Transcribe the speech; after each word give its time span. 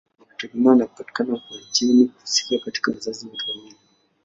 Inategemea 0.23 0.73
na 0.75 0.85
kupatikana 0.85 1.33
kwa 1.37 1.57
jeni 1.71 2.11
husika 2.21 2.65
katika 2.65 2.91
wazazi 2.91 3.25
wote 3.27 3.45
wawili. 3.51 3.75